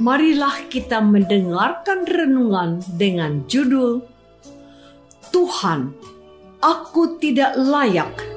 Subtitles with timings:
[0.00, 4.00] marilah kita mendengarkan renungan dengan judul
[5.30, 5.92] Tuhan,
[6.64, 8.29] aku tidak layak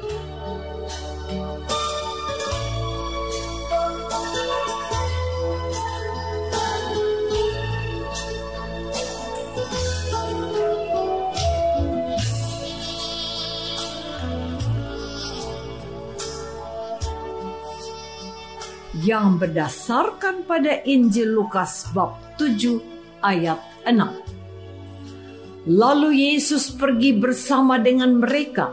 [19.04, 22.80] yang berdasarkan pada Injil Lukas bab 7
[23.20, 25.68] ayat 6.
[25.68, 28.72] Lalu Yesus pergi bersama dengan mereka.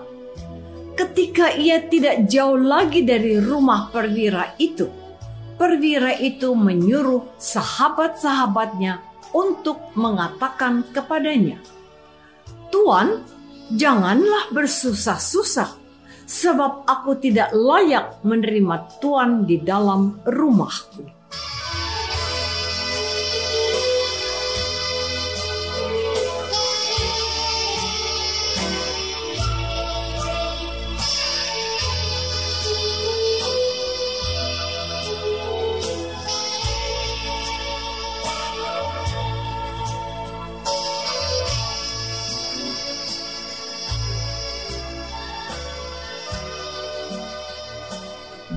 [0.94, 4.86] Ketika ia tidak jauh lagi dari rumah perwira itu,
[5.58, 9.02] perwira itu menyuruh sahabat-sahabatnya
[9.34, 11.58] untuk mengatakan kepadanya,
[12.70, 13.22] "Tuan,
[13.74, 15.79] janganlah bersusah-susah
[16.30, 21.19] sebab aku tidak layak menerima Tuhan di dalam rumahku.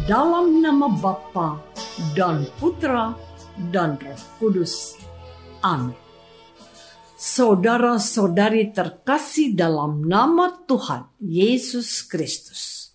[0.03, 1.63] Dalam nama Bapa
[2.11, 3.15] dan Putra
[3.71, 4.99] dan Roh Kudus.
[5.63, 5.95] Amin.
[7.15, 12.91] Saudara-saudari terkasih dalam nama Tuhan Yesus Kristus.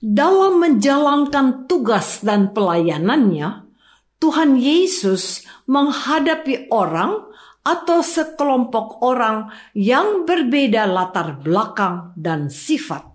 [0.00, 3.68] Dalam menjalankan tugas dan pelayanannya,
[4.16, 7.20] Tuhan Yesus menghadapi orang
[7.62, 13.11] atau sekelompok orang yang berbeda latar belakang dan sifat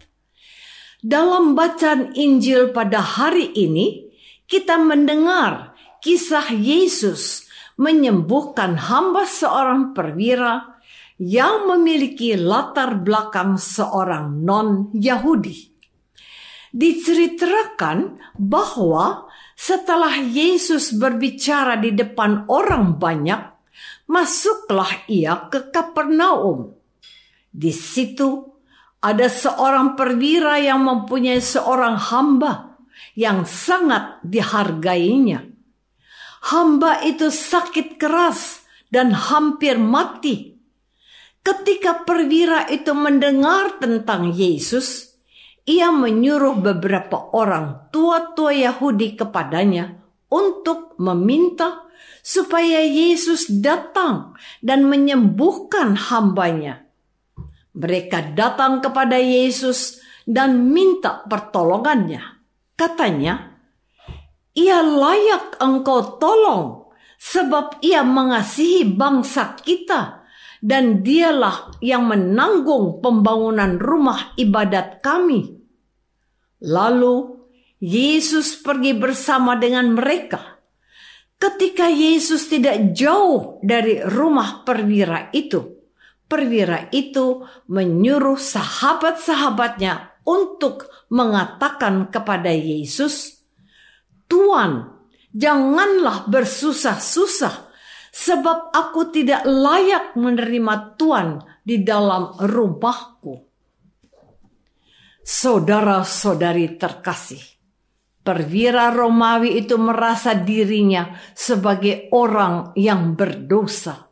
[1.03, 4.09] dalam bacaan Injil pada hari ini,
[4.50, 7.46] kita mendengar kisah Yesus
[7.78, 10.81] menyembuhkan hamba seorang perwira
[11.22, 15.78] yang memiliki latar belakang seorang non-Yahudi.
[16.74, 19.25] Diceritakan bahwa
[19.57, 23.41] setelah Yesus berbicara di depan orang banyak,
[24.06, 26.78] masuklah ia ke Kapernaum.
[27.50, 28.56] Di situ
[29.02, 32.81] ada seorang perwira yang mempunyai seorang hamba
[33.13, 35.46] yang sangat dihargainya.
[36.47, 38.63] Hamba itu sakit keras
[38.94, 40.56] dan hampir mati.
[41.44, 45.18] Ketika perwira itu mendengar tentang Yesus,
[45.68, 50.00] ia menyuruh beberapa orang tua-tua Yahudi kepadanya
[50.31, 51.88] untuk meminta
[52.24, 56.87] supaya Yesus datang dan menyembuhkan hambanya.
[57.77, 62.41] Mereka datang kepada Yesus dan minta pertolongannya.
[62.74, 63.62] Katanya,
[64.57, 66.89] "Ia layak engkau tolong,
[67.21, 70.25] sebab ia mengasihi bangsa kita,
[70.57, 75.62] dan dialah yang menanggung pembangunan rumah ibadat kami."
[76.65, 77.38] Lalu
[77.77, 80.57] Yesus pergi bersama dengan mereka.
[81.38, 85.76] Ketika Yesus tidak jauh dari rumah perwira itu,
[86.27, 93.44] perwira itu menyuruh sahabat-sahabatnya untuk mengatakan kepada Yesus,
[94.27, 94.91] "Tuan,
[95.31, 97.71] janganlah bersusah-susah,
[98.12, 103.47] sebab aku tidak layak menerima Tuan di dalam rumahku."
[105.27, 107.44] Saudara-saudari terkasih,
[108.23, 114.06] perwira Romawi itu merasa dirinya sebagai orang yang berdosa.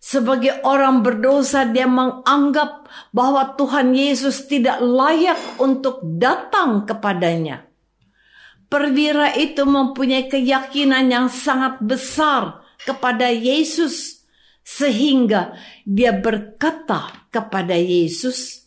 [0.00, 7.68] Sebagai orang berdosa, dia menganggap bahwa Tuhan Yesus tidak layak untuk datang kepadanya.
[8.64, 14.24] Perwira itu mempunyai keyakinan yang sangat besar kepada Yesus,
[14.64, 15.52] sehingga
[15.84, 18.64] dia berkata kepada Yesus,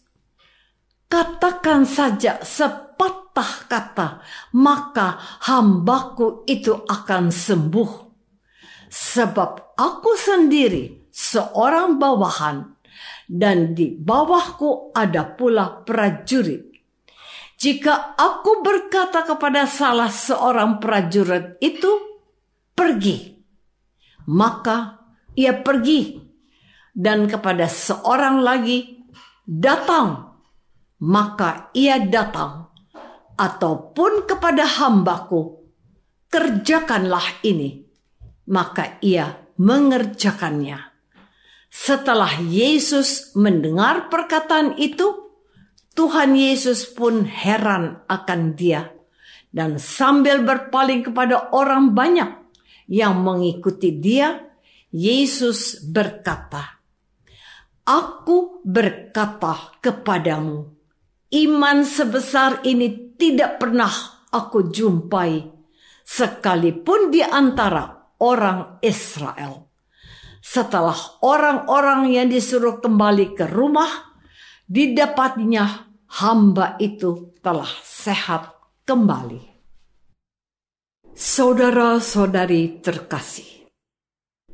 [1.09, 4.21] Katakan saja sepatah kata,
[4.53, 5.17] maka
[5.49, 7.91] hambaku itu akan sembuh.
[8.89, 12.73] Sebab aku sendiri seorang bawahan,
[13.29, 16.73] dan di bawahku ada pula prajurit.
[17.61, 22.19] Jika aku berkata kepada salah seorang prajurit itu,
[22.73, 23.37] pergi,
[24.27, 24.99] maka
[25.37, 26.17] ia pergi,
[26.91, 29.05] dan kepada seorang lagi,
[29.45, 30.33] datang.
[31.03, 32.71] Maka ia datang,
[33.35, 35.67] ataupun kepada hambaku,
[36.31, 37.83] kerjakanlah ini,
[38.47, 40.92] maka ia mengerjakannya.
[41.73, 45.33] Setelah Yesus mendengar perkataan itu,
[45.97, 48.93] Tuhan Yesus pun heran akan dia,
[49.49, 52.29] dan sambil berpaling kepada orang banyak
[52.85, 54.53] yang mengikuti dia,
[54.93, 56.77] Yesus berkata,
[57.89, 60.69] "Aku berkata kepadamu,
[61.33, 63.89] Iman sebesar ini tidak pernah
[64.29, 65.41] aku jumpai,
[66.05, 69.72] sekalipun di antara orang Israel.
[70.43, 73.87] Setelah orang-orang yang disuruh kembali ke rumah,
[74.67, 75.87] didapatnya
[76.19, 78.51] hamba itu telah sehat
[78.83, 79.39] kembali.
[81.15, 83.71] Saudara-saudari terkasih,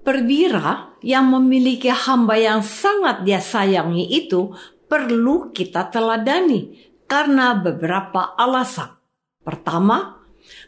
[0.05, 4.53] perwira yang memiliki hamba yang sangat dia sayangi itu
[4.85, 8.93] perlu kita teladani karena beberapa alasan.
[9.41, 10.19] Pertama,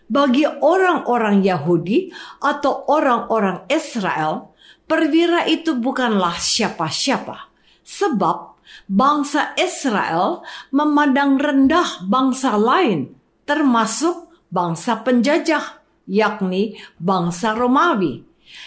[0.10, 2.10] bagi orang-orang Yahudi
[2.42, 4.51] atau orang-orang Israel,
[4.92, 7.48] perwira itu bukanlah siapa-siapa.
[7.80, 8.60] Sebab
[8.92, 10.44] bangsa Israel
[10.76, 13.16] memandang rendah bangsa lain,
[13.48, 15.80] termasuk bangsa penjajah,
[16.12, 18.20] yakni bangsa Romawi,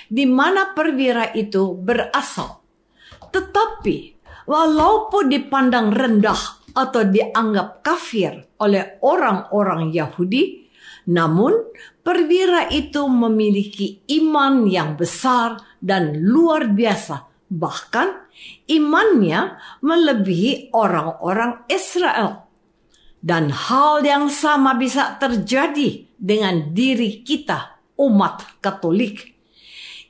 [0.09, 2.65] di mana perwira itu berasal.
[3.29, 3.97] Tetapi
[4.49, 10.73] walaupun dipandang rendah atau dianggap kafir oleh orang-orang Yahudi,
[11.13, 11.53] namun
[12.05, 17.49] perwira itu memiliki iman yang besar dan luar biasa.
[17.49, 18.09] Bahkan
[18.69, 22.45] imannya melebihi orang-orang Israel.
[23.25, 29.33] Dan hal yang sama bisa terjadi dengan diri kita, umat Katolik.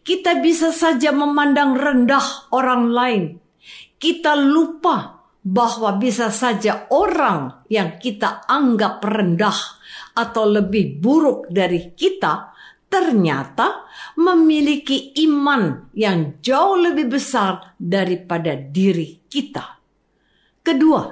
[0.02, 3.24] Kita bisa saja memandang rendah orang lain,
[4.02, 9.73] kita lupa bahwa bisa saja orang yang kita anggap rendah
[10.14, 12.54] atau lebih buruk dari kita
[12.86, 19.82] ternyata memiliki iman yang jauh lebih besar daripada diri kita.
[20.62, 21.10] Kedua,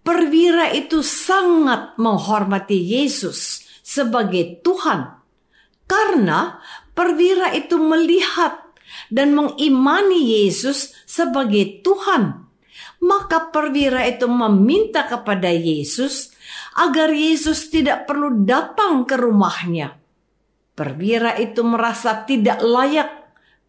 [0.00, 5.20] perwira itu sangat menghormati Yesus sebagai Tuhan
[5.84, 6.56] karena
[6.96, 8.72] perwira itu melihat
[9.12, 12.48] dan mengimani Yesus sebagai Tuhan.
[13.02, 16.31] Maka perwira itu meminta kepada Yesus
[16.78, 19.96] agar Yesus tidak perlu datang ke rumahnya.
[20.72, 23.10] Perwira itu merasa tidak layak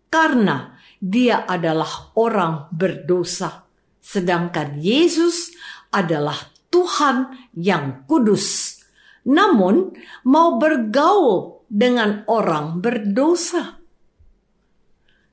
[0.08, 3.68] karena dia adalah orang berdosa,
[4.00, 5.52] sedangkan Yesus
[5.92, 6.40] adalah
[6.72, 8.80] Tuhan yang kudus.
[9.28, 9.92] Namun,
[10.24, 13.84] mau bergaul dengan orang berdosa.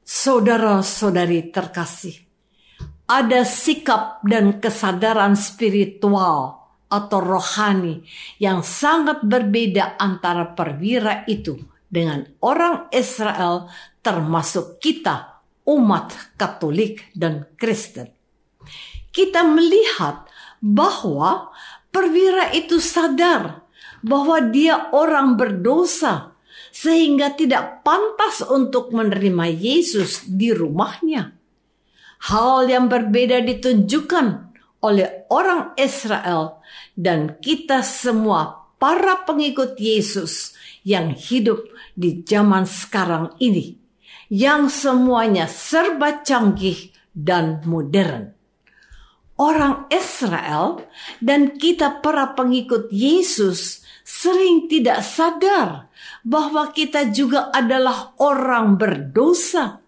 [0.03, 2.19] Saudara-saudari terkasih,
[3.07, 6.60] ada sikap dan kesadaran spiritual
[6.91, 8.03] atau rohani
[8.43, 11.57] yang sangat berbeda antara perwira itu
[11.87, 13.71] dengan orang Israel
[14.03, 18.11] termasuk kita umat Katolik dan Kristen.
[19.11, 20.27] Kita melihat
[20.59, 21.55] bahwa
[21.95, 23.67] perwira itu sadar
[24.03, 26.35] bahwa dia orang berdosa
[26.71, 31.35] sehingga tidak pantas untuk menerima Yesus di rumahnya.
[32.31, 34.27] Hal yang berbeda ditunjukkan
[34.85, 36.61] oleh orang Israel
[36.99, 43.79] dan kita semua para pengikut Yesus yang hidup di zaman sekarang ini,
[44.29, 48.35] yang semuanya serba canggih dan modern.
[49.41, 50.85] Orang Israel
[51.25, 55.89] dan kita, para pengikut Yesus, sering tidak sadar
[56.21, 59.81] bahwa kita juga adalah orang berdosa.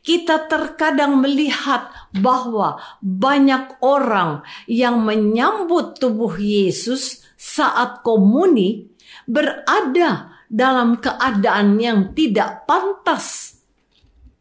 [0.00, 8.90] Kita terkadang melihat bahwa banyak orang yang menyambut tubuh Yesus saat komuni
[9.30, 13.58] berada dalam keadaan yang tidak pantas.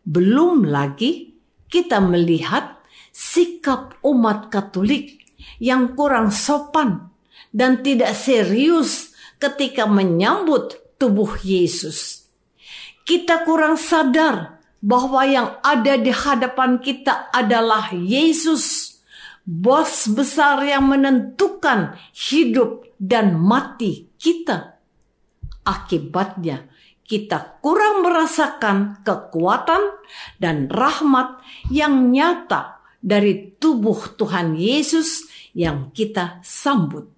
[0.02, 1.38] Belum lagi
[1.70, 2.82] kita melihat
[3.14, 5.22] sikap umat Katolik
[5.62, 7.14] yang kurang sopan
[7.54, 12.26] dan tidak serius ketika menyambut tubuh Yesus.
[13.06, 18.96] Kita kurang sadar bahwa yang ada di hadapan kita adalah Yesus,
[19.44, 24.80] bos besar yang menentukan hidup dan mati kita.
[25.68, 26.66] Akibatnya,
[27.04, 29.82] kita kurang merasakan kekuatan
[30.38, 31.42] dan rahmat
[31.74, 35.26] yang nyata dari tubuh Tuhan Yesus
[35.58, 37.10] yang kita sambut.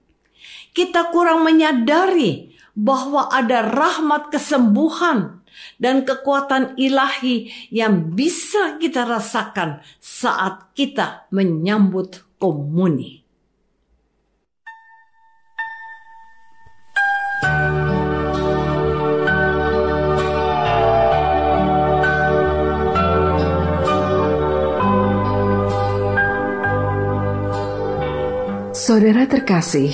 [0.72, 5.44] Kita kurang menyadari bahwa ada rahmat kesembuhan
[5.78, 13.22] dan kekuatan ilahi yang bisa kita rasakan saat kita menyambut komuni.
[28.92, 29.94] Saudara terkasih,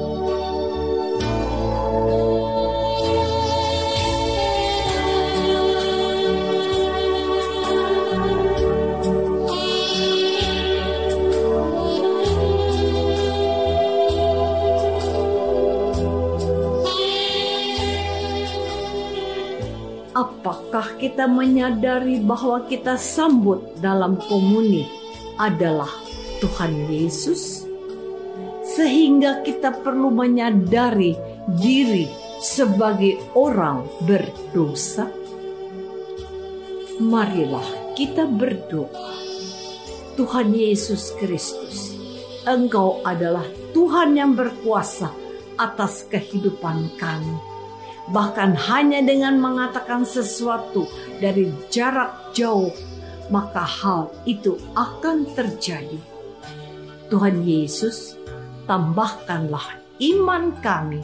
[20.11, 24.83] Apakah kita menyadari bahwa kita sambut dalam komuni
[25.39, 25.87] adalah
[26.43, 27.63] Tuhan Yesus?
[28.75, 31.15] Sehingga kita perlu menyadari
[31.47, 32.11] diri
[32.43, 35.07] sebagai orang berdosa.
[36.99, 39.15] Marilah kita berdoa.
[40.19, 41.95] Tuhan Yesus Kristus,
[42.43, 45.07] Engkau adalah Tuhan yang berkuasa
[45.55, 47.50] atas kehidupan kami
[48.09, 50.89] bahkan hanya dengan mengatakan sesuatu
[51.21, 52.73] dari jarak jauh,
[53.29, 56.01] maka hal itu akan terjadi.
[57.13, 58.17] Tuhan Yesus,
[58.65, 61.03] tambahkanlah iman kami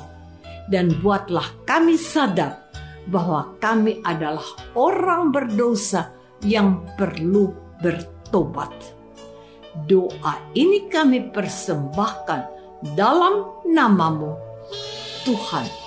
[0.73, 2.65] dan buatlah kami sadar
[3.07, 4.43] bahwa kami adalah
[4.75, 6.11] orang berdosa
[6.43, 8.71] yang perlu bertobat.
[9.85, 12.41] Doa ini kami persembahkan
[12.97, 14.33] dalam namamu,
[15.21, 15.86] Tuhan